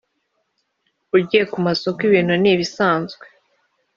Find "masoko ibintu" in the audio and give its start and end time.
1.65-2.33